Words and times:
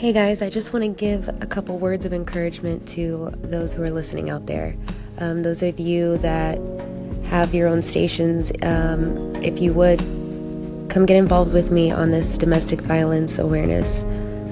Hey 0.00 0.14
guys, 0.14 0.40
I 0.40 0.48
just 0.48 0.72
want 0.72 0.82
to 0.82 0.88
give 0.88 1.28
a 1.28 1.46
couple 1.46 1.76
words 1.76 2.06
of 2.06 2.14
encouragement 2.14 2.88
to 2.88 3.34
those 3.42 3.74
who 3.74 3.82
are 3.82 3.90
listening 3.90 4.30
out 4.30 4.46
there. 4.46 4.74
Um, 5.18 5.42
those 5.42 5.62
of 5.62 5.78
you 5.78 6.16
that 6.16 6.58
have 7.26 7.54
your 7.54 7.68
own 7.68 7.82
stations, 7.82 8.50
um, 8.62 9.36
if 9.44 9.60
you 9.60 9.74
would 9.74 9.98
come 10.88 11.04
get 11.04 11.18
involved 11.18 11.52
with 11.52 11.70
me 11.70 11.90
on 11.90 12.12
this 12.12 12.38
domestic 12.38 12.80
violence 12.80 13.38
awareness. 13.38 14.04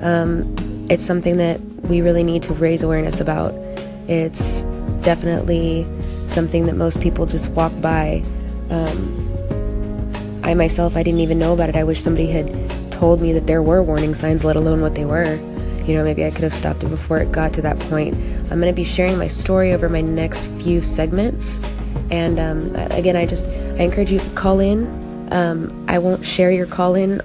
Um, 0.03 0.55
it's 0.91 1.03
something 1.03 1.39
that 1.39 1.59
we 1.85 2.03
really 2.03 2.25
need 2.25 2.43
to 2.43 2.53
raise 2.53 2.83
awareness 2.83 3.19
about. 3.19 3.55
It's 4.07 4.65
definitely 5.03 5.85
something 6.29 6.67
that 6.67 6.77
most 6.77 7.01
people 7.01 7.25
just 7.25 7.49
walk 7.53 7.73
by. 7.81 8.23
I 10.49 10.55
myself, 10.55 10.97
I 10.97 11.03
didn't 11.03 11.21
even 11.21 11.39
know 11.39 11.53
about 11.53 11.69
it. 11.69 11.77
I 11.77 11.85
wish 11.85 12.03
somebody 12.03 12.27
had 12.27 12.49
told 12.91 13.21
me 13.21 13.35
that 13.35 13.47
there 13.47 13.63
were 13.63 13.83
warning 13.83 14.15
signs, 14.15 14.47
let 14.47 14.57
alone 14.57 14.81
what 14.81 14.95
they 14.95 15.05
were. 15.05 15.35
You 15.85 15.95
know, 15.95 16.03
maybe 16.03 16.25
I 16.25 16.31
could 16.31 16.43
have 16.43 16.55
stopped 16.55 16.83
it 16.83 16.89
before 16.89 17.19
it 17.19 17.31
got 17.31 17.53
to 17.53 17.63
that 17.63 17.79
point. 17.81 18.15
I'm 18.51 18.59
going 18.59 18.73
to 18.73 18.73
be 18.73 18.83
sharing 18.83 19.19
my 19.19 19.29
story 19.29 19.75
over 19.75 19.91
my 19.91 20.01
next 20.01 20.47
few 20.63 20.81
segments. 20.81 21.63
And 22.11 22.39
um, 22.39 22.75
again, 22.93 23.15
I 23.15 23.27
just 23.27 23.45
I 23.45 23.83
encourage 23.83 24.11
you 24.11 24.21
to 24.21 24.31
call 24.31 24.61
in. 24.61 24.87
Um, 25.33 25.85
I 25.87 25.99
won't 25.99 26.25
share 26.25 26.51
your 26.51 26.65
call 26.65 26.95
in 26.95 27.21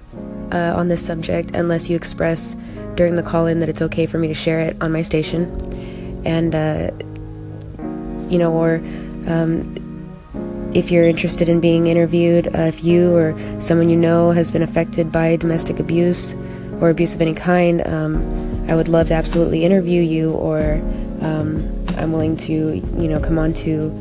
uh, 0.52 0.74
on 0.76 0.90
this 0.90 1.06
subject 1.06 1.52
unless 1.52 1.90
you 1.90 1.96
express 1.96 2.58
during 2.96 3.16
the 3.16 3.24
call 3.24 3.46
in 3.46 3.62
that 3.62 3.70
it's 3.70 3.82
okay 3.82 4.06
for 4.06 4.18
me 4.18 4.28
to 4.28 4.34
share 4.34 4.60
it 4.60 4.76
on 4.82 4.92
my 4.92 5.02
station. 5.02 5.46
And, 6.26 6.54
uh, 6.54 6.92
you 8.30 8.38
know, 8.38 8.52
or 8.52 8.82
um, 9.28 9.78
if 10.74 10.92
you're 10.92 11.08
interested 11.08 11.50
in 11.50 11.60
being 11.60 11.88
interviewed, 11.88 12.48
uh, 12.48 12.62
if 12.62 12.84
you 12.84 13.16
or 13.16 13.36
someone 13.60 13.90
you 13.90 13.96
know 13.96 14.32
has 14.32 14.52
been 14.52 14.64
affected 14.64 15.12
by 15.12 15.36
domestic 15.36 15.80
abuse 15.80 16.34
or 16.82 16.90
abuse 16.90 17.14
of 17.14 17.22
any 17.22 17.34
kind, 17.34 17.86
um, 17.88 18.70
I 18.70 18.76
would 18.76 18.88
love 18.88 19.08
to 19.08 19.14
absolutely 19.14 19.64
interview 19.64 20.02
you, 20.02 20.32
or 20.32 20.76
um, 21.22 21.86
I'm 21.98 22.12
willing 22.12 22.38
to, 22.38 22.54
you 22.54 23.08
know, 23.08 23.20
come 23.20 23.38
on 23.38 23.54
to 23.54 23.92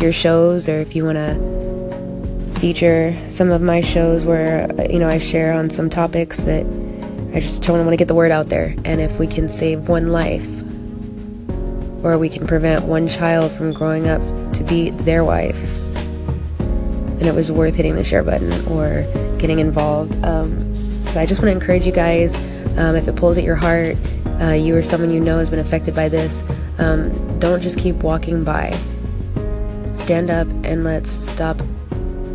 your 0.00 0.12
shows, 0.12 0.68
or 0.68 0.78
if 0.78 0.94
you 0.94 1.04
want 1.04 1.16
to 1.16 2.60
feature 2.60 3.16
some 3.26 3.50
of 3.50 3.62
my 3.62 3.80
shows 3.80 4.24
where, 4.24 4.70
you 4.90 4.98
know, 4.98 5.08
I 5.08 5.18
share 5.18 5.52
on 5.52 5.70
some 5.70 5.90
topics 5.90 6.38
that 6.40 6.64
I 7.34 7.40
just 7.40 7.62
don't 7.62 7.78
want 7.78 7.90
to 7.90 7.96
get 7.96 8.08
the 8.08 8.14
word 8.14 8.30
out 8.30 8.48
there. 8.48 8.74
And 8.84 9.00
if 9.00 9.18
we 9.18 9.26
can 9.26 9.48
save 9.48 9.88
one 9.88 10.08
life, 10.08 10.46
or 12.04 12.18
we 12.18 12.28
can 12.28 12.46
prevent 12.46 12.84
one 12.84 13.08
child 13.08 13.50
from 13.52 13.72
growing 13.72 14.08
up 14.08 14.20
to 14.54 14.64
be 14.64 14.90
their 14.90 15.24
wife, 15.24 15.89
and 17.20 17.28
it 17.28 17.34
was 17.34 17.52
worth 17.52 17.76
hitting 17.76 17.94
the 17.94 18.02
share 18.02 18.24
button 18.24 18.50
or 18.72 19.02
getting 19.38 19.58
involved. 19.58 20.12
Um, 20.24 20.58
so 20.74 21.20
I 21.20 21.26
just 21.26 21.42
want 21.42 21.52
to 21.52 21.52
encourage 21.52 21.84
you 21.84 21.92
guys 21.92 22.34
um, 22.78 22.96
if 22.96 23.06
it 23.06 23.14
pulls 23.14 23.36
at 23.36 23.44
your 23.44 23.56
heart, 23.56 23.96
uh, 24.40 24.52
you 24.52 24.74
or 24.74 24.82
someone 24.82 25.10
you 25.10 25.20
know 25.20 25.38
has 25.38 25.50
been 25.50 25.58
affected 25.58 25.94
by 25.94 26.08
this, 26.08 26.42
um, 26.78 27.38
don't 27.38 27.60
just 27.60 27.78
keep 27.78 27.96
walking 27.96 28.42
by. 28.42 28.70
Stand 29.92 30.30
up 30.30 30.46
and 30.64 30.82
let's 30.82 31.10
stop 31.10 31.60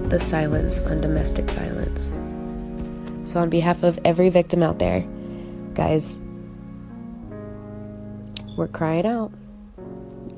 the 0.09 0.19
silence 0.19 0.80
on 0.81 1.02
domestic 1.02 1.49
violence. 1.52 2.20
So, 3.27 3.39
on 3.39 3.49
behalf 3.49 3.81
of 3.81 3.97
every 4.05 4.30
victim 4.30 4.61
out 4.61 4.77
there, 4.77 5.03
guys, 5.73 6.16
we're 8.55 8.67
crying 8.67 9.08
out. 9.08 9.31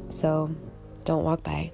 So, 0.10 0.50
don't 1.04 1.26
walk 1.26 1.44
by. 1.44 1.72